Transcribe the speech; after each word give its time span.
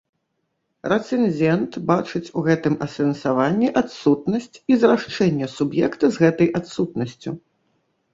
Рэцэнзент 0.91 1.75
бачыць 1.89 2.31
у 2.39 2.43
гэтым 2.47 2.77
асэнсаванні 2.85 3.69
адсутнасць 3.81 4.49
і 4.73 4.79
зрашчэнне 4.85 5.51
суб'екта 5.57 6.05
з 6.17 6.25
гэтай 6.25 6.49
адсутнасцю. 6.63 7.35